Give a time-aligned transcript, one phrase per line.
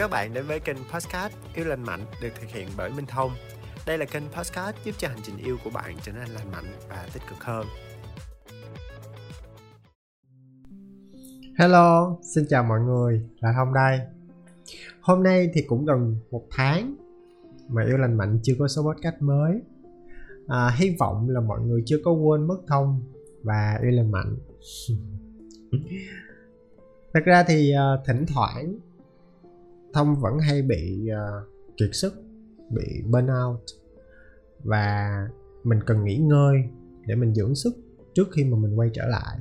[0.00, 3.30] các bạn đến với kênh Podcast Yêu Lành Mạnh được thực hiện bởi Minh Thông.
[3.86, 6.64] Đây là kênh Podcast giúp cho hành trình yêu của bạn trở nên lành mạnh
[6.88, 7.66] và tích cực hơn.
[11.58, 14.00] Hello, xin chào mọi người, là Thông đây.
[15.00, 16.96] Hôm nay thì cũng gần một tháng
[17.68, 19.60] mà Yêu Lành Mạnh chưa có số podcast mới.
[20.48, 23.02] À, hy vọng là mọi người chưa có quên mất Thông
[23.42, 24.36] và Yêu Lành Mạnh.
[27.14, 28.78] Thật ra thì uh, thỉnh thoảng
[29.92, 32.12] thông vẫn hay bị uh, kiệt sức
[32.70, 33.60] bị burnout
[34.64, 35.10] và
[35.64, 36.56] mình cần nghỉ ngơi
[37.06, 37.74] để mình dưỡng sức
[38.14, 39.38] trước khi mà mình quay trở lại.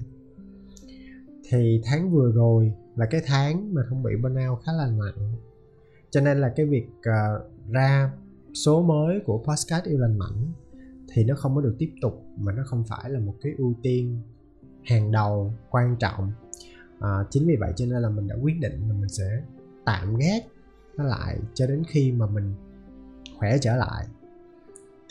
[1.49, 5.35] Thì tháng vừa rồi là cái tháng mà không bị burnout khá là nặng.
[6.09, 8.13] Cho nên là cái việc uh, ra
[8.53, 10.51] số mới của podcast yêu lành mạnh
[11.13, 13.73] thì nó không có được tiếp tục mà nó không phải là một cái ưu
[13.83, 14.21] tiên
[14.83, 16.31] hàng đầu quan trọng.
[16.99, 19.41] À, chính vì vậy cho nên là mình đã quyết định là mình sẽ
[19.89, 20.43] tạm gác
[20.97, 22.53] nó lại cho đến khi mà mình
[23.37, 24.05] khỏe trở lại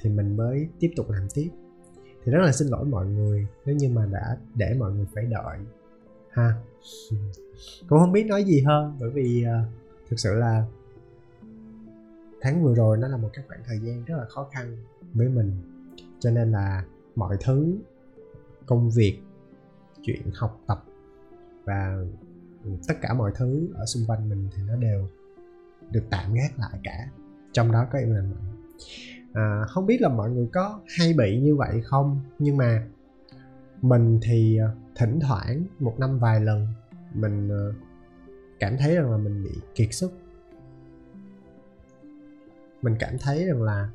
[0.02, 1.50] thì mình mới tiếp tục làm tiếp.
[2.24, 5.24] Thì rất là xin lỗi mọi người nếu như mà đã để mọi người phải
[5.24, 5.58] đợi
[6.30, 6.52] ha.
[7.88, 9.68] Cũng không biết nói gì hơn bởi vì uh,
[10.10, 10.64] thực sự là
[12.40, 14.76] tháng vừa rồi nó là một cái khoảng thời gian rất là khó khăn
[15.14, 15.52] với mình.
[16.18, 16.84] Cho nên là
[17.16, 17.78] mọi thứ
[18.66, 19.18] công việc
[20.02, 20.84] chuyện học tập
[21.64, 21.96] và
[22.64, 25.08] Ừ, tất cả mọi thứ ở xung quanh mình thì nó đều
[25.90, 27.08] được tạm gác lại cả.
[27.52, 28.52] Trong đó có yêu lành mạnh.
[29.32, 32.20] À, không biết là mọi người có hay bị như vậy không?
[32.38, 32.86] Nhưng mà
[33.82, 36.66] mình thì à, thỉnh thoảng một năm vài lần
[37.14, 37.64] mình à,
[38.58, 40.12] cảm thấy rằng là mình bị kiệt sức.
[42.82, 43.90] Mình cảm thấy rằng là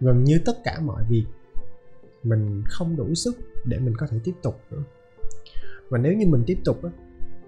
[0.00, 1.24] gần như tất cả mọi việc
[2.22, 4.82] mình không đủ sức để mình có thể tiếp tục nữa
[5.88, 6.90] và nếu như mình tiếp tục á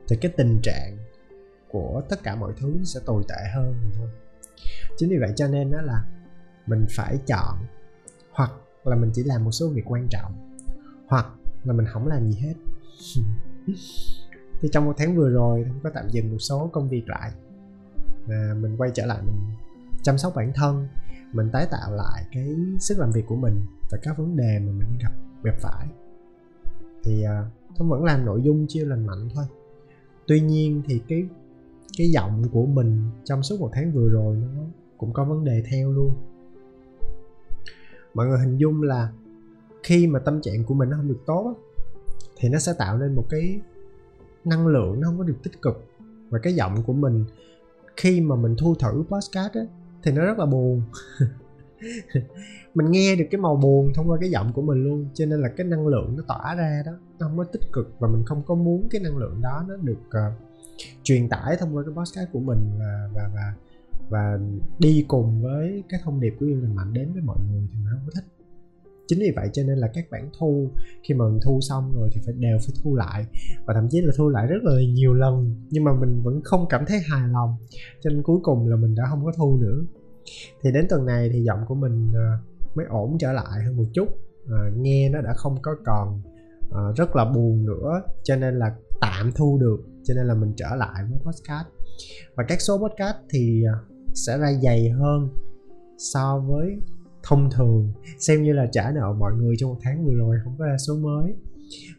[0.09, 0.97] thì cái tình trạng
[1.69, 4.09] của tất cả mọi thứ sẽ tồi tệ hơn thôi.
[4.97, 6.05] Chính vì vậy cho nên đó là
[6.67, 7.59] mình phải chọn
[8.31, 8.53] hoặc
[8.85, 10.33] là mình chỉ làm một số việc quan trọng
[11.07, 11.27] hoặc
[11.65, 12.55] là mình không làm gì hết.
[14.61, 17.33] Thì trong một tháng vừa rồi tôi có tạm dừng một số công việc lại
[18.27, 19.37] và mình quay trở lại mình
[20.03, 20.89] chăm sóc bản thân
[21.33, 24.73] mình tái tạo lại cái sức làm việc của mình và các vấn đề mà
[24.73, 25.87] mình gặp gặp phải.
[27.05, 29.45] Thì uh, thông vẫn làm nội dung chia lành mạnh thôi.
[30.27, 31.25] Tuy nhiên thì cái
[31.99, 34.63] cái giọng của mình trong suốt một tháng vừa rồi nó
[34.99, 36.15] cũng có vấn đề theo luôn.
[38.15, 39.13] Mọi người hình dung là
[39.83, 41.55] khi mà tâm trạng của mình nó không được tốt
[42.37, 43.61] thì nó sẽ tạo nên một cái
[44.45, 45.85] năng lượng nó không có được tích cực.
[46.31, 47.25] Và cái giọng của mình,
[47.97, 49.61] khi mà mình thu thử podcast á,
[50.03, 50.83] thì nó rất là buồn.
[52.75, 55.41] mình nghe được cái màu buồn thông qua cái giọng của mình luôn cho nên
[55.41, 58.25] là cái năng lượng nó tỏa ra đó nó không có tích cực và mình
[58.27, 60.33] không có muốn cái năng lượng đó nó được uh,
[61.03, 63.55] truyền tải thông qua cái podcast của mình và và và
[64.11, 64.39] và
[64.79, 67.79] đi cùng với cái thông điệp của yêu lành mạnh đến với mọi người thì
[67.79, 68.25] mình không có thích.
[69.09, 70.71] Chính vì vậy cho nên là các bản thu
[71.03, 73.27] khi mà mình thu xong rồi thì phải đều phải thu lại.
[73.67, 76.67] Và thậm chí là thu lại rất là nhiều lần nhưng mà mình vẫn không
[76.69, 77.57] cảm thấy hài lòng.
[78.01, 79.81] Cho nên cuối cùng là mình đã không có thu nữa
[80.63, 82.39] thì đến tuần này thì giọng của mình ờ,
[82.75, 84.09] mới ổn trở lại hơn một chút.
[84.51, 86.23] À, nghe nó đã không có còn
[86.71, 90.53] à, rất là buồn nữa cho nên là tạm thu được cho nên là mình
[90.57, 91.67] trở lại với podcast.
[92.35, 93.65] Và các số podcast thì
[94.15, 95.29] sẽ ra dày hơn
[95.99, 96.79] so với
[97.23, 97.93] thông thường.
[98.19, 100.77] Xem như là trả nợ mọi người trong một tháng vừa rồi không có ra
[100.79, 101.35] số mới.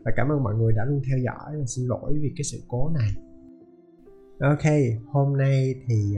[0.06, 2.58] Và cảm ơn mọi người đã luôn theo dõi và xin lỗi vì cái sự
[2.68, 3.10] cố này.
[4.40, 4.74] Ok
[5.12, 6.16] hôm nay thì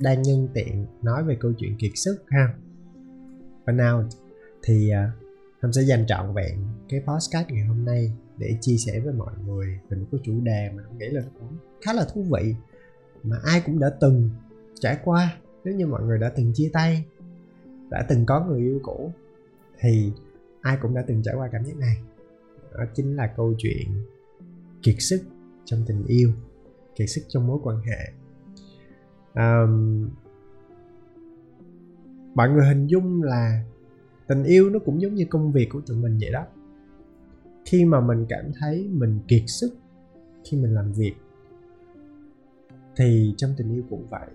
[0.00, 2.54] đang nhân tiện nói về câu chuyện kiệt sức ha.
[3.66, 4.04] Burnout
[4.62, 5.12] thì à,
[5.60, 6.58] Hâm sẽ dành trọn vẹn
[6.88, 10.40] cái podcast ngày hôm nay để chia sẻ với mọi người về một cái chủ
[10.40, 12.54] đề mà Hâm nghĩ là nó cũng khá là thú vị,
[13.22, 14.30] mà ai cũng đã từng
[14.80, 17.04] trải qua nếu như mọi người đã từng chia tay,
[17.90, 19.12] đã từng có người yêu cũ,
[19.80, 20.12] thì
[20.60, 21.96] ai cũng đã từng trải qua cảm giác này.
[22.74, 23.88] Đó chính là câu chuyện
[24.82, 25.20] kiệt sức
[25.64, 26.32] trong tình yêu,
[26.94, 28.12] kiệt sức trong mối quan hệ
[29.36, 30.08] um,
[32.34, 33.64] mọi người hình dung là
[34.26, 36.46] tình yêu nó cũng giống như công việc của tụi mình vậy đó.
[37.64, 39.76] Khi mà mình cảm thấy mình kiệt sức
[40.44, 41.14] khi mình làm việc
[42.96, 44.28] thì trong tình yêu cũng vậy.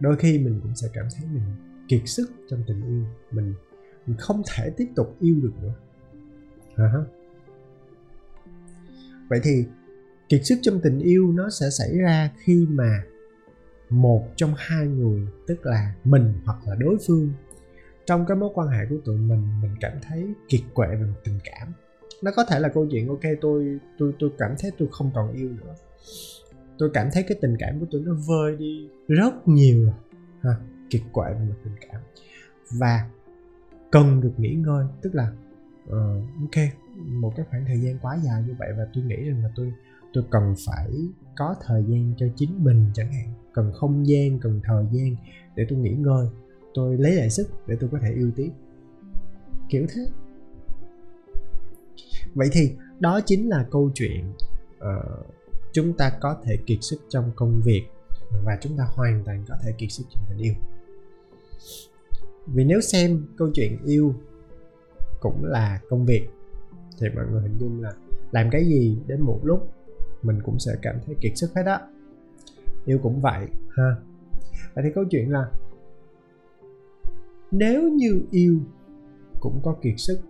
[0.00, 1.42] Đôi khi mình cũng sẽ cảm thấy mình
[1.88, 3.54] kiệt sức trong tình yêu mình
[4.06, 5.74] mình không thể tiếp tục yêu được nữa.
[6.76, 7.04] Uh-huh.
[9.28, 9.64] vậy thì
[10.28, 13.04] kiệt sức trong tình yêu nó sẽ xảy ra khi mà
[13.90, 17.32] một trong hai người tức là mình hoặc là đối phương.
[18.06, 21.20] Trong cái mối quan hệ của tụi mình mình cảm thấy kiệt quệ về mặt
[21.24, 21.72] tình cảm.
[22.22, 25.32] Nó có thể là câu chuyện ok tôi tôi tôi cảm thấy tôi không còn
[25.32, 25.74] yêu nữa.
[26.78, 29.94] Tôi cảm thấy cái tình cảm của tôi nó vơi đi rất nhiều rồi.
[30.42, 32.00] Ha kiệt quệ về mặt tình cảm.
[32.70, 33.10] Và
[33.90, 35.32] cần được nghỉ ngơi tức là
[35.84, 35.94] uh,
[36.40, 36.64] ok
[36.96, 39.72] một cái khoảng thời gian quá dài như vậy và tôi nghĩ rằng là tôi
[40.12, 40.90] tôi cần phải
[41.36, 45.16] có thời gian cho chính mình chẳng hạn cần không gian cần thời gian
[45.56, 46.26] để tôi nghỉ ngơi.
[46.74, 48.50] Tôi lấy lại sức để tôi có thể yêu tiếp.
[49.68, 50.06] Kiểu thế.
[52.34, 54.32] Vậy thì đó chính là câu chuyện
[54.78, 55.26] uh,
[55.72, 57.82] chúng ta có thể kiệt sức trong công việc
[58.44, 60.54] và chúng ta hoàn toàn có thể kiệt sức trong tình yêu.
[62.46, 64.14] Vì nếu xem câu chuyện yêu
[65.20, 66.28] cũng là công việc
[66.98, 67.92] thì mọi người hình dung là
[68.30, 69.72] làm cái gì đến một lúc
[70.22, 71.80] mình cũng sẽ cảm thấy kiệt sức hết á
[72.88, 73.46] yêu cũng vậy
[73.76, 73.96] ha.
[74.74, 75.50] Vậy thì câu chuyện là
[77.50, 78.60] nếu như yêu
[79.40, 80.20] cũng có kiệt sức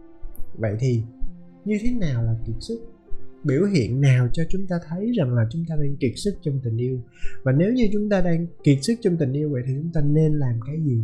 [0.59, 1.03] vậy thì
[1.65, 2.81] như thế nào là kiệt sức?
[3.45, 6.61] Biểu hiện nào cho chúng ta thấy rằng là chúng ta đang kiệt sức trong
[6.65, 7.01] tình yêu?
[7.43, 10.01] Và nếu như chúng ta đang kiệt sức trong tình yêu vậy thì chúng ta
[10.01, 11.01] nên làm cái gì?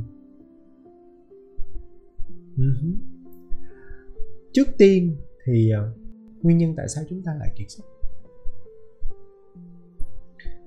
[2.56, 2.94] Uh-huh.
[4.52, 5.98] trước tiên thì uh,
[6.42, 7.93] nguyên nhân tại sao chúng ta lại kiệt sức?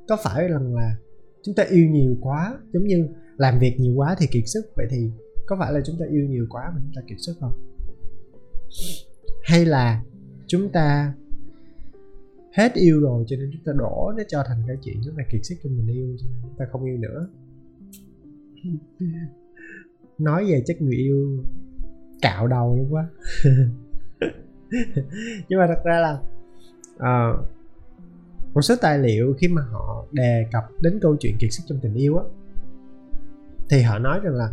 [0.07, 0.95] Có phải rằng là
[1.43, 3.07] chúng ta yêu nhiều quá giống như
[3.37, 5.11] làm việc nhiều quá thì kiệt sức vậy thì
[5.45, 7.53] có phải là chúng ta yêu nhiều quá mà chúng ta kiệt sức không?
[9.43, 10.03] Hay là
[10.47, 11.13] chúng ta
[12.53, 15.23] hết yêu rồi cho nên chúng ta đổ nó cho thành cái chuyện chúng ta
[15.31, 17.27] kiệt sức trong mình yêu cho nên chúng ta không yêu nữa?
[20.17, 21.43] Nói về chất người yêu
[22.21, 23.09] cạo đầu luôn quá.
[25.49, 26.19] Nhưng mà thật ra là
[26.95, 27.49] uh,
[28.57, 31.79] một số tài liệu khi mà họ đề cập đến câu chuyện kiệt sức trong
[31.81, 32.23] tình yêu á,
[33.69, 34.51] thì họ nói rằng là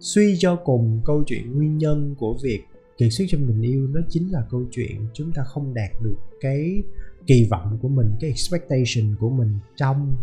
[0.00, 2.60] suy cho cùng câu chuyện nguyên nhân của việc
[2.98, 6.16] kiệt sức trong tình yêu nó chính là câu chuyện chúng ta không đạt được
[6.40, 6.82] cái
[7.26, 10.16] kỳ vọng của mình, cái expectation của mình trong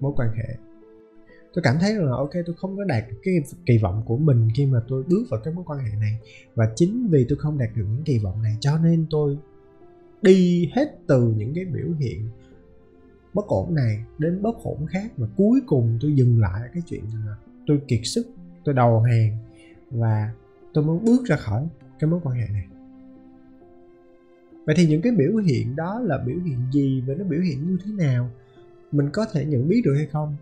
[0.00, 0.54] mối quan hệ.
[1.54, 3.34] Tôi cảm thấy rằng là, ok, tôi không có đạt cái
[3.66, 6.18] kỳ vọng của mình khi mà tôi bước vào cái mối quan hệ này
[6.54, 9.38] và chính vì tôi không đạt được những kỳ vọng này cho nên tôi
[10.22, 12.28] đi hết từ những cái biểu hiện
[13.34, 17.04] bất ổn này đến bất ổn khác mà cuối cùng tôi dừng lại cái chuyện
[17.26, 17.34] là
[17.66, 18.26] tôi kiệt sức,
[18.64, 19.36] tôi đầu hàng
[19.90, 20.32] và
[20.72, 21.68] tôi muốn bước ra khỏi
[21.98, 22.66] cái mối quan hệ này.
[24.66, 27.66] Vậy thì những cái biểu hiện đó là biểu hiện gì và nó biểu hiện
[27.68, 28.30] như thế nào?
[28.92, 30.36] Mình có thể nhận biết được hay không?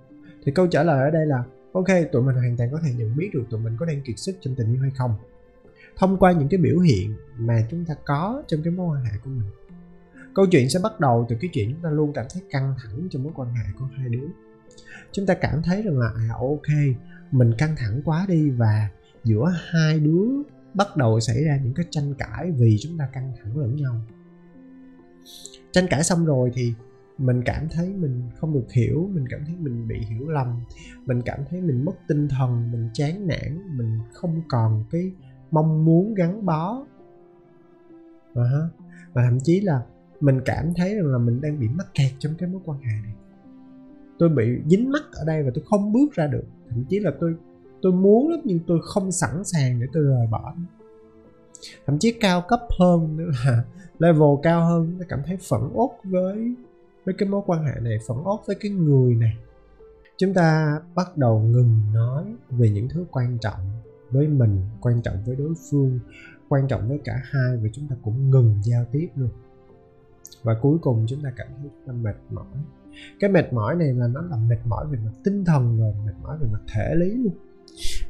[0.45, 3.17] Thì câu trả lời ở đây là, ok, tụi mình hoàn toàn có thể nhận
[3.17, 5.15] biết được tụi mình có đang kiệt sức trong tình yêu hay không
[5.99, 9.13] thông qua những cái biểu hiện mà chúng ta có trong cái mối quan hệ
[9.25, 9.49] của mình.
[10.35, 13.09] Câu chuyện sẽ bắt đầu từ cái chuyện chúng ta luôn cảm thấy căng thẳng
[13.11, 14.27] trong mối quan hệ của hai đứa.
[15.13, 16.97] Chúng ta cảm thấy rằng là à ok,
[17.31, 18.89] mình căng thẳng quá đi và
[19.25, 20.27] giữa hai đứa
[20.75, 24.01] bắt đầu xảy ra những cái tranh cãi vì chúng ta căng thẳng lẫn nhau.
[25.73, 26.75] Tranh cãi xong rồi thì
[27.19, 30.61] mình cảm thấy mình không được hiểu, mình cảm thấy mình bị hiểu lầm,
[31.07, 35.13] mình cảm thấy mình mất tinh thần, mình chán nản, mình không còn cái
[35.51, 36.85] mong muốn gắn bó.
[38.35, 38.67] Uh-huh.
[39.13, 39.83] và thậm chí là
[40.21, 42.93] mình cảm thấy rằng là mình đang bị mắc kẹt trong cái mối quan hệ
[43.03, 43.15] này.
[44.19, 46.45] Tôi bị dính mắc ở đây và tôi không bước ra được.
[46.71, 47.35] Thậm chí là tôi
[47.83, 50.55] tôi muốn lắm nhưng tôi không sẵn sàng để tôi rời bỏ.
[51.87, 53.65] Thậm chí cao cấp hơn nữa là
[53.99, 56.55] level cao hơn, tôi cảm thấy phẫn uất với
[57.05, 59.37] với cái mối quan hệ này, phẫn uất với cái người này.
[60.17, 63.61] Chúng ta bắt đầu ngừng nói về những thứ quan trọng
[64.11, 66.01] với mình, quan trọng với đối phương,
[66.49, 69.31] quan trọng với cả hai và chúng ta cũng ngừng giao tiếp luôn.
[70.43, 72.47] Và cuối cùng chúng ta cảm thấy chúng ta mệt mỏi.
[73.21, 76.15] Cái mệt mỏi này là nó là mệt mỏi về mặt tinh thần rồi, mệt
[76.23, 77.35] mỏi về mặt thể lý luôn.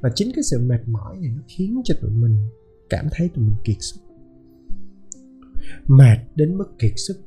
[0.00, 2.49] Và chính cái sự mệt mỏi này nó khiến cho tụi mình
[2.90, 4.00] cảm thấy tụi mình kiệt sức.
[5.87, 7.21] Mệt đến mức kiệt sức.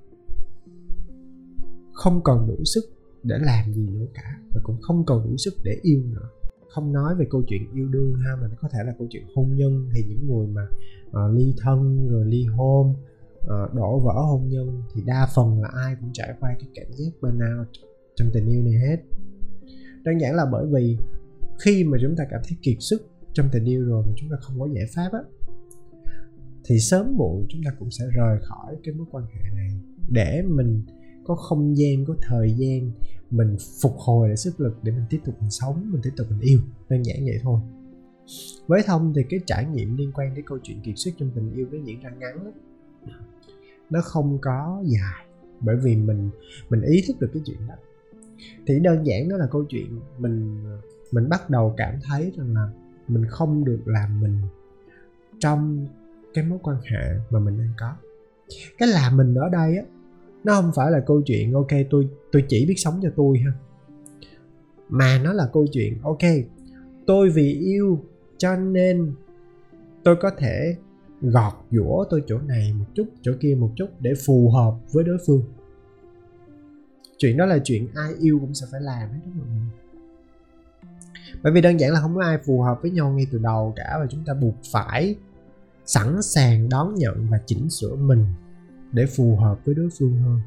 [1.93, 2.83] Không còn đủ sức
[3.23, 6.29] để làm gì nữa cả và cũng không còn đủ sức để yêu nữa
[6.73, 9.23] không nói về câu chuyện yêu đương ha mà nó có thể là câu chuyện
[9.35, 9.89] hôn nhân.
[9.93, 10.61] Thì những người mà
[11.07, 12.95] uh, ly thân rồi ly hôn
[13.39, 16.93] uh, đổ vỡ hôn nhân thì đa phần là ai cũng trải qua cái cảm
[16.93, 17.67] giác burnout
[18.15, 18.97] trong tình yêu này hết.
[20.03, 20.97] Đơn giản là bởi vì
[21.59, 24.37] khi mà chúng ta cảm thấy kiệt sức trong tình yêu rồi mà chúng ta
[24.41, 25.19] không có giải pháp á
[26.65, 29.69] thì sớm muộn chúng ta cũng sẽ rời khỏi cái mối quan hệ này
[30.09, 30.83] để mình
[31.23, 32.91] có không gian có thời gian
[33.31, 36.27] mình phục hồi lại sức lực để mình tiếp tục mình sống, mình tiếp tục
[36.29, 36.59] mình yêu.
[36.89, 37.59] Đơn giản vậy thôi.
[38.67, 41.53] Với thông thì cái trải nghiệm liên quan đến câu chuyện kiệt sức trong tình
[41.53, 42.53] yêu nó diễn ra ngắn lắm.
[43.89, 45.25] Nó không có dài,
[45.59, 46.29] bởi vì mình
[46.69, 47.75] mình ý thức được cái chuyện đó.
[48.67, 50.63] Thì đơn giản đó là câu chuyện mình
[51.11, 52.69] mình bắt đầu cảm thấy rằng là
[53.07, 54.37] mình không được làm mình
[55.39, 55.87] trong
[56.33, 57.95] cái mối quan hệ mà mình đang có.
[58.77, 59.83] Cái làm mình ở đây á
[60.43, 63.51] nó không phải là câu chuyện, ok, tôi tôi chỉ biết sống cho tôi ha.
[64.89, 66.23] Mà nó là câu chuyện, ok,
[67.07, 67.99] tôi vì yêu
[68.37, 69.13] cho nên
[70.03, 70.75] tôi có thể
[71.21, 75.03] gọt giũa tôi chỗ này một chút, chỗ kia một chút để phù hợp với
[75.03, 75.43] đối phương.
[77.17, 79.69] Chuyện đó là chuyện ai yêu cũng sẽ phải làm hết đúng không
[81.43, 83.73] bởi vì đơn giản là không có ai phù hợp với nhau ngay từ đầu
[83.75, 85.15] cả và chúng ta buộc phải
[85.85, 88.25] sẵn sàng đón nhận và chỉnh sửa mình
[88.91, 90.39] để phù hợp với đối phương hơn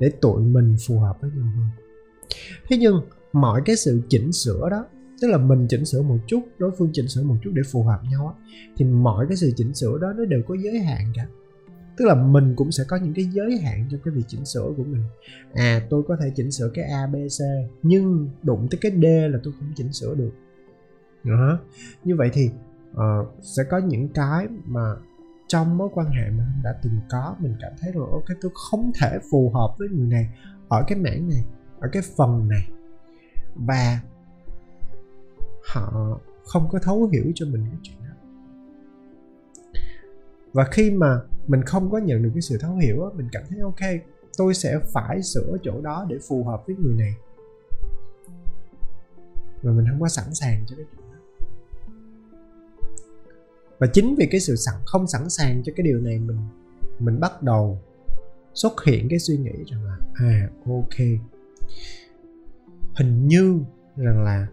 [0.00, 1.68] để tụi mình phù hợp với nhau hơn.
[2.68, 3.00] Thế nhưng
[3.32, 4.84] mọi cái sự chỉnh sửa đó
[5.20, 7.82] tức là mình chỉnh sửa một chút đối phương chỉnh sửa một chút để phù
[7.82, 11.12] hợp nhau á thì mọi cái sự chỉnh sửa đó nó đều có giới hạn
[11.14, 11.26] cả.
[11.96, 14.72] Tức là mình cũng sẽ có những cái giới hạn trong cái việc chỉnh sửa
[14.76, 15.02] của mình.
[15.54, 17.40] À tôi có thể chỉnh sửa cái a b c
[17.82, 20.30] nhưng đụng tới cái d là tôi không chỉnh sửa được.
[21.24, 21.58] Đó.
[22.04, 22.50] như vậy thì
[22.92, 24.94] uh, sẽ có những cái mà
[25.48, 28.92] trong mối quan hệ mà đã từng có, mình cảm thấy rồi ok tôi không
[29.00, 30.28] thể phù hợp với người này,
[30.68, 31.44] ở cái mảng này,
[31.80, 32.68] ở cái phần này.
[33.54, 34.00] Và
[35.72, 38.14] họ không có thấu hiểu cho mình cái chuyện đó.
[40.52, 43.60] Và khi mà mình không có nhận được cái sự thấu hiểu mình cảm thấy,
[43.60, 44.02] ok,
[44.38, 47.12] tôi sẽ phải sửa chỗ đó để phù hợp với người này.
[49.62, 51.05] Và mình không có sẵn sàng cho cái chuyện
[53.78, 56.38] và chính vì cái sự sẵn, không sẵn sàng cho cái điều này, mình
[56.98, 57.78] mình bắt đầu
[58.54, 60.98] xuất hiện cái suy nghĩ rằng là à ok.
[62.94, 63.60] Hình như
[63.96, 64.46] rằng là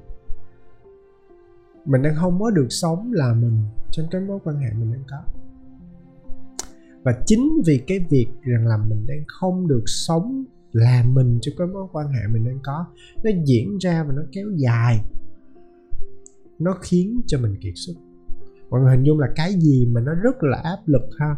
[1.86, 5.03] mình đang không có được sống là mình trong cái mối quan hệ mình đang
[5.10, 5.24] có.
[7.03, 11.56] Và chính vì cái việc rằng là mình đang không được sống là mình trong
[11.58, 12.86] cái mối quan hệ mình đang có,
[13.24, 15.00] nó diễn ra và nó kéo dài.
[16.60, 17.94] Nó khiến cho mình kiệt sức
[18.74, 21.36] mọi người hình dung là cái gì mà nó rất là áp lực ha?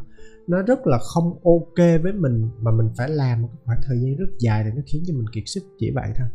[0.47, 4.15] Nó rất là không ok với mình, mà mình phải làm một khoảng thời gian
[4.15, 6.27] rất dài thì nó khiến cho mình kiệt sức chỉ vậy thôi.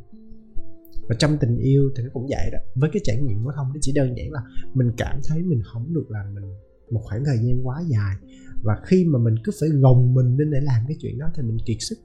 [1.08, 2.58] Và trong tình yêu thì nó cũng vậy đó.
[2.74, 4.40] Với cái trải nghiệm của thông, nó chỉ đơn giản là
[4.74, 6.44] mình cảm thấy mình không được làm mình
[6.90, 8.16] một khoảng thời gian quá dài.
[8.62, 11.42] Và khi mà mình cứ phải gồng mình lên để làm cái chuyện đó thì
[11.42, 11.96] mình kiệt sức.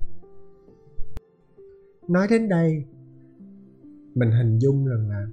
[2.08, 2.84] Nói đến đây,
[4.16, 5.26] mình hình dung rằng là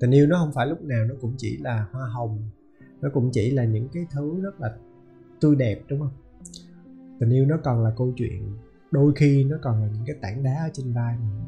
[0.00, 2.50] tình yêu nó không phải lúc nào nó cũng chỉ là hoa hồng,
[3.00, 4.76] nó cũng chỉ là những cái thứ rất là
[5.40, 6.12] tươi đẹp, đúng không?
[7.20, 8.56] Tình yêu nó còn là câu chuyện,
[8.90, 11.44] đôi khi nó còn là những cái tảng đá ở trên vai mình.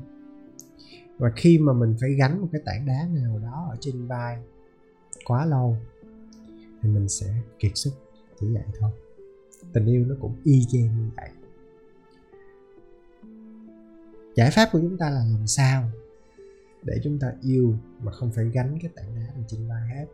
[1.18, 4.42] Và khi mà mình phải gánh một cái tảng đá nào đó ở trên vai
[5.24, 5.76] quá lâu,
[6.82, 7.26] thì mình sẽ
[7.58, 7.92] kiệt sức,
[8.40, 8.90] chỉ vậy thôi.
[9.72, 11.30] Tình yêu nó cũng y chang như vậy.
[14.34, 15.90] Giải pháp của chúng ta là làm sao
[16.82, 20.06] để chúng ta yêu mà không phải gánh cái tảng đá nằm trên vai hết.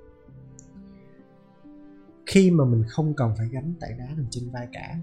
[2.27, 4.99] Khi mà mình không cần phải gánh tảng đá nằm trên vai cả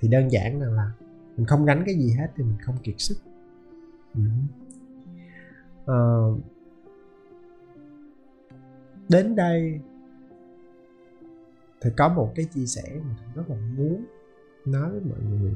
[0.00, 0.92] thì đơn giản là, là
[1.36, 3.16] mình không gánh cái gì hết thì mình không kiệt sức.
[4.14, 4.20] Ừ.
[5.86, 5.98] à,
[9.08, 9.80] đến đây
[11.80, 14.04] thì có một cái chia sẻ mà thầy rất là muốn
[14.64, 15.52] nói với mọi người.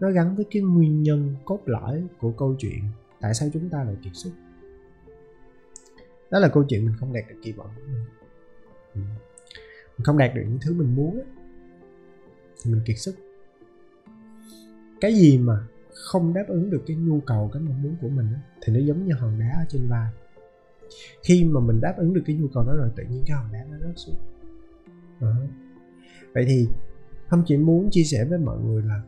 [0.00, 2.82] Nó gắn với cái nguyên nhân cốt lõi của câu chuyện
[3.24, 4.30] tại sao chúng ta lại kiệt sức?
[6.30, 8.04] Đó là câu chuyện mình không đạt được kỳ vọng của mình.
[8.94, 9.00] Ừ.
[9.98, 11.22] Mình không đạt được những thứ mình muốn
[12.62, 13.14] thì mình kiệt sức.
[15.00, 18.26] Cái gì mà không đáp ứng được cái nhu cầu cái mong muốn của mình
[18.62, 20.12] thì nó giống như hòn đá ở trên vai.
[21.22, 23.52] Khi mà mình đáp ứng được cái nhu cầu đó rồi tự nhiên cái hòn
[23.52, 24.16] đá nó rớt xuống.
[25.20, 25.36] À.
[26.34, 26.68] vậy thì
[27.28, 29.02] không chỉ muốn chia sẻ với mọi người là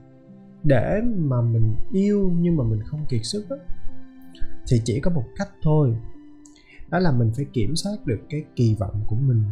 [0.65, 3.57] để mà mình yêu nhưng mà mình không kiệt sức đó,
[4.69, 5.97] thì chỉ có một cách thôi.
[6.91, 9.43] Đó là mình phải kiểm soát được cái kỳ vọng của mình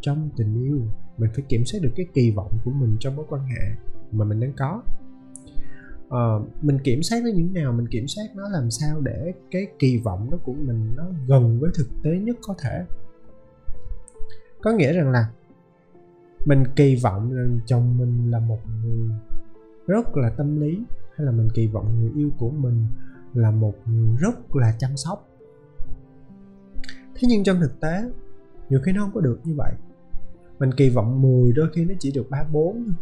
[0.00, 0.80] trong tình yêu.
[1.18, 4.24] Mình phải kiểm soát được cái kỳ vọng của mình trong mối quan hệ mà
[4.24, 4.82] mình đang có.
[6.06, 7.72] Uh, mình kiểm soát nó như thế nào?
[7.72, 11.60] Mình kiểm soát nó làm sao để cái kỳ vọng đó của mình nó gần
[11.60, 12.84] với thực tế nhất có thể.
[14.62, 15.30] Có nghĩa rằng là
[16.46, 19.10] mình kỳ vọng rằng chồng mình là một người
[19.86, 20.78] rất là tâm lý
[21.16, 22.86] hay là mình kỳ vọng người yêu của mình
[23.34, 25.28] là một người rất là chăm sóc.
[27.14, 28.02] Thế nhưng trong thực tế,
[28.68, 29.72] nhiều khi nó không có được như vậy.
[30.58, 32.94] Mình kỳ vọng 10 đôi khi nó chỉ được 3 4 thôi,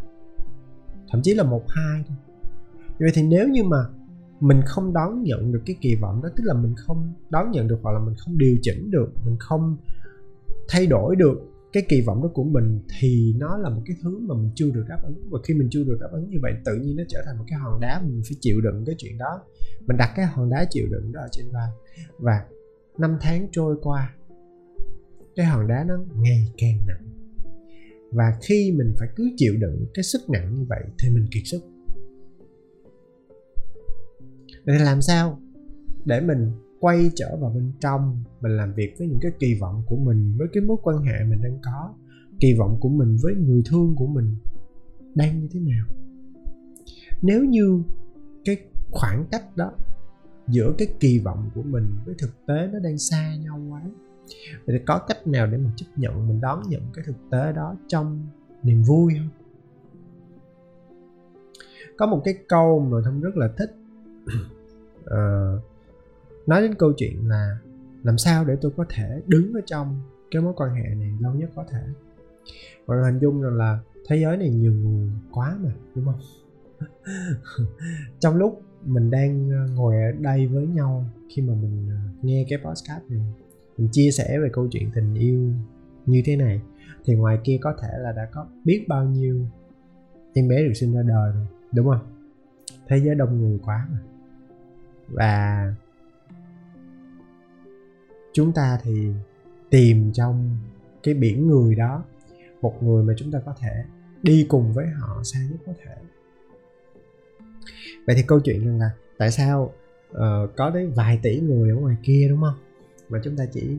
[1.10, 2.16] thậm chí là một hai thôi.
[2.99, 3.84] Vậy thì nếu như mà
[4.40, 7.68] mình không đón nhận được cái kỳ vọng đó, tức là mình không đón nhận
[7.68, 9.76] được hoặc là mình không điều chỉnh được, mình không
[10.68, 14.19] thay đổi được cái kỳ vọng đó của mình thì nó là một cái thứ
[14.19, 15.29] mà mình chưa được đáp ứng.
[15.31, 17.45] Và khi mình chưa được đáp ứng như vậy, tự nhiên nó trở thành một
[17.49, 19.43] cái hòn đá mình phải chịu đựng cái chuyện đó.
[19.87, 21.69] Mình đặt cái hòn đá chịu đựng đó ở trên vai.
[22.19, 22.45] Và
[22.99, 24.15] năm tháng trôi qua,
[25.37, 27.07] cái hòn đá nó ngày càng nặng.
[28.12, 31.43] Và khi mình phải cứ chịu đựng cái sức nặng như vậy thì mình kiệt
[31.45, 31.62] sức.
[34.65, 35.41] Vậy thì làm sao
[36.05, 39.82] để mình quay trở vào bên trong mình làm việc với những cái kỳ vọng
[39.87, 41.94] của mình với cái mối quan hệ mình đang có
[42.40, 44.37] kỳ vọng của mình với người thương của mình
[45.14, 45.87] đang như thế nào.
[47.22, 47.82] Nếu như
[48.44, 48.56] cái
[48.90, 49.72] khoảng cách đó
[50.49, 53.82] giữa cái kỳ vọng của mình với thực tế nó đang xa nhau quá
[54.66, 57.52] vậy thì có cách nào để mình chấp nhận mình đón nhận cái thực tế
[57.52, 58.26] đó trong
[58.62, 59.28] niềm vui không?
[61.96, 63.76] Có một cái câu mà thông rất là thích.
[65.00, 65.64] Uh,
[66.50, 67.59] nói đến câu chuyện là
[68.02, 71.35] làm sao để tôi có thể đứng ở trong cái mối quan hệ này lâu
[71.35, 71.83] nhất có thể.
[72.87, 73.78] Mọi người hình dung rằng là
[74.09, 76.21] thế giới này nhiều người quá mà, đúng không?
[78.21, 82.47] Trong lúc mình đang ờ, ngồi ở đây với nhau khi mà mình ờ, nghe
[82.49, 83.21] cái podcast này,
[83.78, 85.52] mình chia sẻ về câu chuyện tình yêu
[86.07, 86.61] như thế này,
[87.04, 89.47] thì ngoài kia có thể là đã có biết bao nhiêu
[90.35, 92.07] em bé được sinh ra đời rồi, đúng không?
[92.88, 93.99] Thế giới đông người quá mà.
[95.09, 95.75] Và
[98.32, 99.08] chúng ta thì
[99.70, 100.58] tìm trong
[101.02, 102.04] cái biển người đó
[102.62, 103.84] một người mà chúng ta có thể
[104.22, 105.94] đi cùng với họ xa nhất có thể.
[108.06, 109.72] Vậy thì câu chuyện rằng là tại sao
[110.10, 112.58] uh, có đến vài tỷ người ở ngoài kia đúng không?
[113.08, 113.76] Mà chúng ta chỉ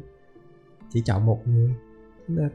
[0.89, 1.71] chỉ chọn một người.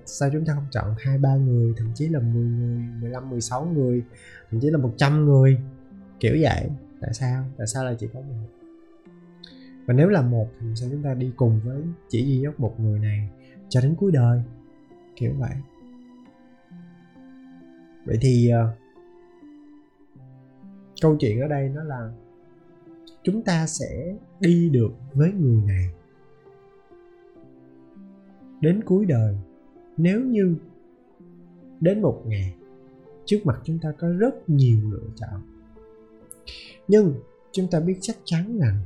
[0.05, 3.65] Sao chúng ta không chọn hai ba người thậm chí là 10 người 15 16
[3.65, 4.03] người
[4.51, 5.59] thậm chí là 100 người?
[6.21, 6.71] Kiểu vậy.
[7.01, 7.45] Tại sao?
[7.59, 8.35] Tại sao lại chỉ có một
[9.87, 12.81] và nếu là một thì sao chúng ta đi cùng với chỉ duy nhất một
[12.81, 13.29] người này
[13.69, 14.43] cho đến cuối đời?
[15.17, 15.53] Kiểu vậy.
[18.05, 18.79] Vậy thì uh,
[21.03, 22.13] câu chuyện ở đây nó là
[23.23, 25.91] chúng ta sẽ đi được với người này
[28.61, 29.37] đến cuối đời.
[29.97, 30.57] Nếu như
[31.81, 32.55] đến một ngày
[33.25, 35.41] trước mặt chúng ta có rất nhiều lựa chọn.
[36.89, 37.15] Nhưng
[37.53, 38.83] chúng ta biết chắc chắn rằng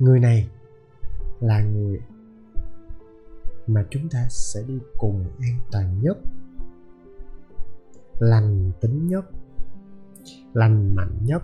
[0.00, 0.48] người này
[1.40, 2.00] là người
[3.66, 6.18] mà chúng ta sẽ đi cùng an toàn nhất,
[8.18, 9.24] lành tính nhất,
[10.54, 11.42] lành mạnh nhất.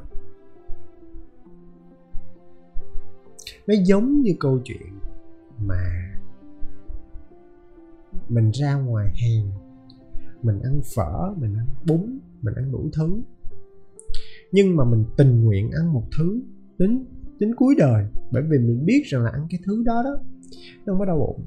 [3.67, 4.99] Nó giống như câu chuyện
[5.59, 6.13] mà
[8.29, 9.51] mình ra ngoài hàng,
[10.43, 13.21] mình ăn phở, mình ăn bún, mình ăn đủ thứ.
[14.53, 16.41] Nhưng mà mình tình nguyện ăn một thứ
[16.79, 17.05] đến
[17.39, 20.19] đến cuối đời bởi vì mình biết rằng là ăn cái thứ đó đó
[20.87, 21.45] nó không có đau bụng.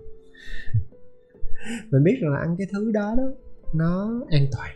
[1.92, 3.24] Mình biết rằng là ăn cái thứ đó đó
[3.74, 4.76] nó an toàn.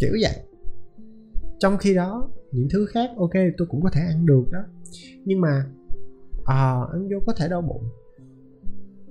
[0.00, 0.44] Kiểu vậy.
[1.58, 4.60] Trong khi đó những thứ khác ok tôi cũng có thể ăn được đó.
[5.24, 5.66] Nhưng mà
[6.44, 7.84] à, ăn vô có thể đau bụng.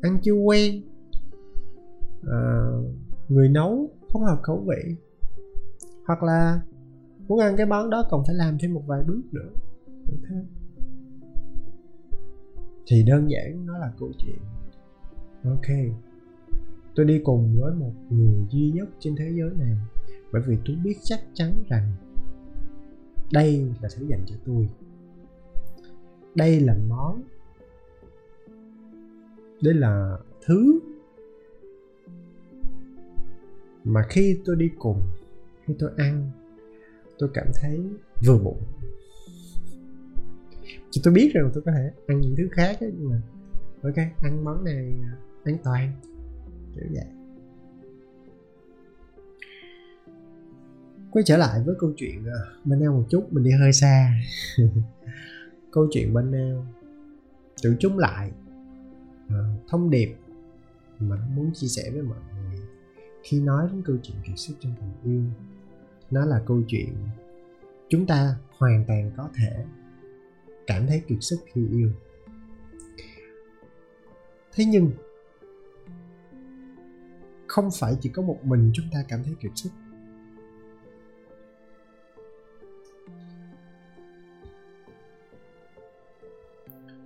[0.01, 0.81] Ăn chưa quen.
[2.31, 2.39] À,
[3.29, 4.95] người nấu không hợp khẩu vị.
[6.05, 6.61] Hoặc là
[7.27, 9.49] muốn ăn cái món đó còn phải làm thêm một vài bước nữa.
[10.07, 10.35] Thế
[12.87, 14.39] thì đơn giản, nó là câu chuyện.
[15.43, 15.95] Ok.
[16.95, 19.77] Tôi đi cùng với một người duy nhất trên thế giới này,
[20.31, 21.91] bởi vì tôi biết chắc chắn rằng
[23.31, 24.69] đây là thứ dành cho tôi.
[26.35, 27.23] Đây là món,
[29.61, 30.79] đây là thứ
[33.83, 35.01] mà khi tôi đi cùng,
[35.65, 36.31] khi tôi ăn
[37.19, 37.81] tôi cảm thấy
[38.25, 38.61] vừa bụng
[40.97, 43.21] chứ tôi biết rằng tôi có thể ăn những thứ khác ấy, nhưng mà
[43.83, 45.91] ok ăn món này à, an toàn
[46.75, 47.05] kiểu vậy.
[51.11, 54.21] Quay trở lại với câu chuyện à, bên nào một chút mình đi hơi xa.
[55.71, 56.65] Câu chuyện bên nào
[57.63, 58.31] tự chúng lại
[59.29, 60.15] à, thông điệp
[60.99, 62.59] mà muốn chia sẻ với mọi người
[63.23, 65.23] khi nói đến câu chuyện kiệt sức trong tình yêu
[66.11, 66.95] nó là câu chuyện
[67.89, 69.65] chúng ta hoàn toàn có thể
[70.67, 71.91] cảm thấy kiệt sức khi yêu.
[74.53, 74.91] Thế nhưng,
[77.47, 79.69] không phải chỉ có một mình chúng ta cảm thấy kiệt sức.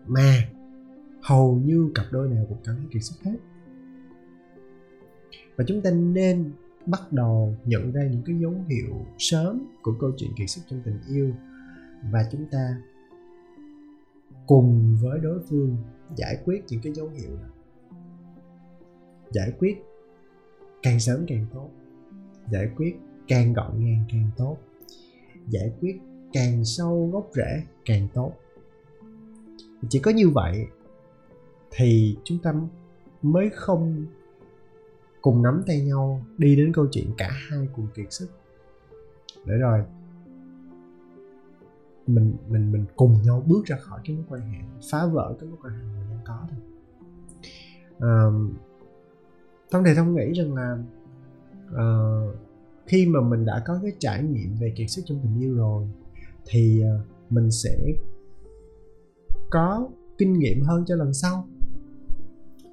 [0.08, 0.50] Mà
[1.22, 3.38] hầu như cặp đôi nào cũng cảm thấy kiệt sức hết.
[5.56, 6.52] Và chúng ta nên
[6.86, 10.82] bắt đầu nhận ra những cái dấu hiệu sớm của câu chuyện kiệt sức trong
[10.86, 11.34] tình yêu.
[12.12, 12.82] Và chúng ta
[14.48, 15.78] cùng với đối phương
[16.16, 17.48] giải quyết những cái dấu hiệu đó.
[19.32, 19.78] Giải quyết
[20.84, 21.70] càng sớm càng tốt.
[22.52, 22.96] Giải quyết
[23.28, 24.58] càng gọn gàng càng tốt.
[25.50, 26.00] Giải quyết
[26.34, 28.34] càng sâu gốc rễ càng tốt.
[29.90, 30.66] Chỉ có như vậy
[31.72, 32.54] thì chúng ta
[33.22, 34.06] mới không
[35.22, 38.30] cùng nắm tay nhau đi đến câu chuyện cả hai cùng kiệt sức.
[39.46, 39.84] Để rồi
[42.08, 44.60] mình mình mình cùng nhau bước ra khỏi cái mối quan hệ
[44.92, 46.60] phá vỡ cái mối quan hệ mình đang có thôi.
[48.00, 48.14] À,
[49.72, 50.78] thông thì thông nghĩ rằng là
[51.72, 52.36] uh,
[52.86, 55.88] khi mà mình đã có cái trải nghiệm về kiệt sức trong tình yêu rồi
[56.46, 57.78] thì uh, mình sẽ
[59.50, 61.48] có kinh nghiệm hơn cho lần sau.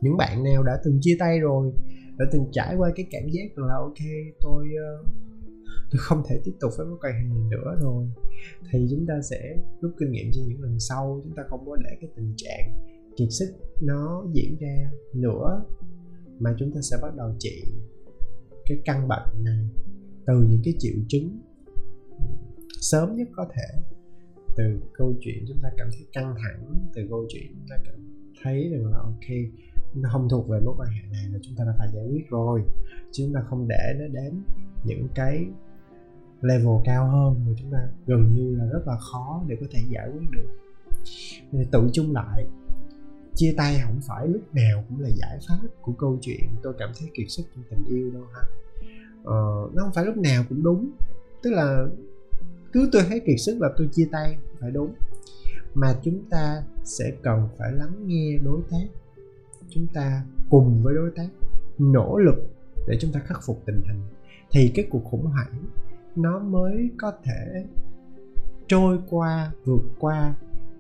[0.01, 1.73] Những bạn nào đã từng chia tay rồi
[2.19, 4.03] đã từng trải qua cái cảm giác là ok
[4.41, 5.07] tôi uh,
[5.91, 8.07] tôi không thể tiếp tục với mối quan hệ này nữa rồi.
[8.71, 11.77] Thì chúng ta sẽ rút kinh nghiệm cho những lần sau chúng ta không có
[11.77, 12.73] để cái tình trạng
[13.17, 15.65] kiệt sức nó diễn ra nữa
[16.39, 17.65] mà chúng ta sẽ bắt đầu trị
[18.65, 19.69] cái căn bệnh này
[20.27, 21.41] từ những cái triệu chứng
[22.81, 23.81] sớm nhất có thể.
[24.57, 27.95] Từ câu chuyện chúng ta cảm thấy căng thẳng từ câu chuyện chúng ta cảm
[28.43, 29.29] thấy rằng là ok
[29.95, 32.31] nó không thuộc về mối quan hệ này là chúng ta đã phải giải quyết
[32.31, 32.63] rồi.
[33.13, 34.43] Chứ chúng ta không để nó đến
[34.85, 35.47] những cái
[36.41, 39.81] level cao hơn mà chúng ta gần như là rất là khó để có thể
[39.89, 40.49] giải quyết được.
[41.53, 42.47] Thì tự chung lại
[43.35, 46.91] chia tay không phải lúc nào cũng là giải pháp của câu chuyện tôi cảm
[46.99, 48.41] thấy kiệt sức trong tình yêu đâu ha.
[49.25, 50.91] Ờ, nó không phải lúc nào cũng đúng.
[51.43, 51.87] Tức là
[52.73, 54.95] cứ tôi thấy kiệt sức là tôi chia tay phải đúng.
[55.75, 58.87] Mà chúng ta sẽ cần phải lắng nghe đối tác
[59.71, 61.29] chúng ta cùng với đối tác
[61.79, 62.37] nỗ lực
[62.87, 64.03] để chúng ta khắc phục tình hình,
[64.51, 65.65] thì cái cuộc khủng hoảng
[66.17, 67.65] nó mới có thể
[68.67, 70.35] trôi qua, vượt qua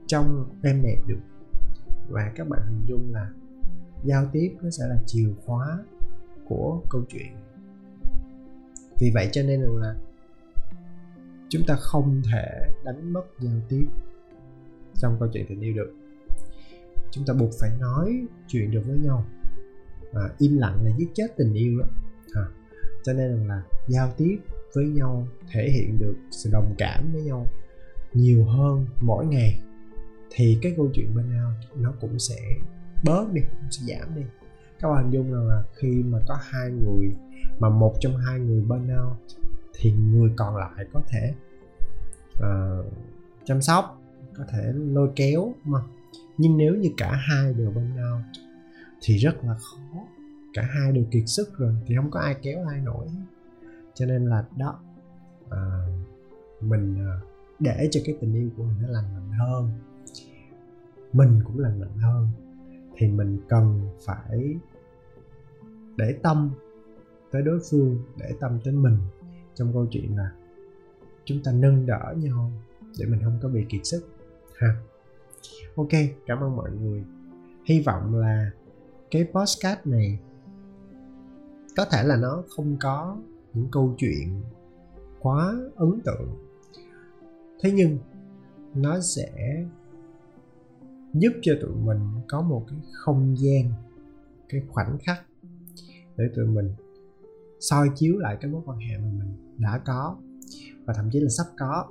[0.06, 1.20] trong êm đẹp được.
[2.08, 3.30] Và các bạn hình dung là
[4.04, 5.78] giao tiếp nó sẽ là chìa khóa
[6.48, 7.32] của câu chuyện.
[9.00, 9.96] Vì vậy cho nên là
[11.48, 13.86] chúng ta không thể đánh mất giao tiếp
[14.94, 15.92] trong câu chuyện tình yêu được
[17.10, 19.24] chúng ta buộc phải nói chuyện được với nhau.
[20.12, 21.86] À, im lặng là giết chết tình yêu đó.
[22.32, 22.44] À,
[23.04, 24.38] cho nên là giao tiếp
[24.74, 27.46] với nhau thể hiện được sự đồng cảm với nhau
[28.14, 29.60] nhiều hơn mỗi ngày
[30.30, 32.36] thì cái câu chuyện bên nhau nó cũng sẽ
[33.04, 34.22] bớt đi cũng sẽ giảm đi.
[34.80, 37.16] Các bạn hình dung rằng là khi mà có hai người
[37.58, 39.18] mà một trong hai người bên nhau
[39.78, 41.34] thì người còn lại có thể
[42.38, 42.92] uh,
[43.44, 44.02] chăm sóc
[44.36, 45.80] có thể lôi kéo mà
[46.38, 48.22] nhưng nếu như cả hai đều bên nhau
[49.00, 49.78] thì rất là khó.
[50.54, 53.06] Cả hai đều kiệt sức rồi thì không có ai kéo ai nổi.
[53.94, 54.80] Cho nên là đó
[55.50, 55.60] à,
[56.60, 57.20] mình à,
[57.58, 59.70] để cho cái tình yêu của mình nó lành mạnh hơn
[61.12, 62.28] mình cũng lành mạnh hơn
[62.96, 64.56] thì mình cần phải
[65.96, 66.50] để tâm
[67.30, 68.98] tới đối phương để tâm tới mình
[69.54, 70.32] trong câu chuyện là
[71.24, 72.52] chúng ta nâng đỡ nhau
[72.98, 74.08] để mình không có bị kiệt sức
[74.58, 74.68] ha
[75.76, 75.88] ok,
[76.26, 77.04] cảm ơn mọi người.
[77.64, 78.50] Hy vọng là
[79.10, 80.18] cái podcast này
[81.76, 83.16] có thể là nó không có
[83.54, 84.42] những câu chuyện
[85.20, 86.28] quá ấn tượng.
[87.62, 87.98] Thế nhưng,
[88.74, 89.64] nó sẽ
[91.14, 93.72] giúp cho tụi mình có một cái không gian,
[94.48, 95.18] cái khoảnh khắc
[96.16, 96.74] để tụi mình
[97.60, 100.16] soi chiếu lại cái mối quan hệ mà mình đã có
[100.84, 101.86] và thậm chí là sắp có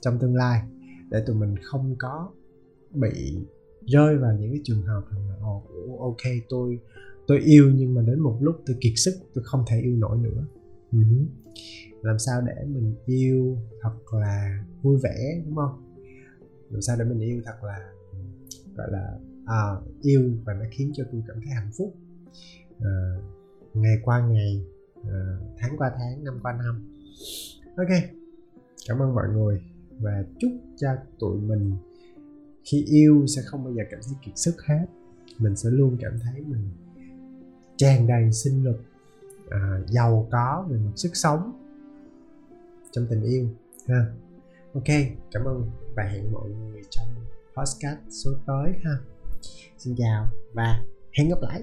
[0.00, 0.62] trong tương lai
[1.08, 2.30] để tụi mình không có
[2.92, 3.38] bị
[3.86, 5.62] rơi vào những cái trường hợp là ồ
[5.98, 6.80] ok tôi
[7.26, 10.18] tôi yêu nhưng mà đến một lúc tôi kiệt sức tôi không thể yêu nổi
[10.18, 10.46] nữa.
[10.92, 11.26] Uh-huh.
[12.02, 15.94] làm sao để mình yêu thật là vui vẻ đúng không?
[16.70, 17.92] Làm sao để mình yêu thật là
[18.76, 19.60] gọi là à,
[20.02, 21.94] yêu và nó khiến cho tôi cảm thấy hạnh phúc.
[22.80, 23.16] À,
[23.74, 24.64] ngày qua ngày
[25.04, 26.92] à, tháng qua tháng năm qua năm.
[27.76, 27.88] Ok
[28.88, 29.62] cảm ơn mọi người
[30.00, 31.76] và chúc cho tụi mình
[32.66, 34.86] khi yêu sẽ không bao giờ cảm thấy kiệt sức hết.
[35.38, 36.68] Mình sẽ luôn cảm thấy mình
[37.76, 38.82] tràn đầy sinh lực
[39.50, 41.52] à, giàu có về mặt sức sống
[42.90, 43.48] trong tình yêu
[43.88, 44.06] ha.
[44.74, 44.96] Ok
[45.32, 47.06] cảm ơn và hẹn mọi người trong
[47.56, 48.92] podcast số tới ha.
[49.78, 50.84] Xin chào và
[51.18, 51.62] hẹn gặp lại.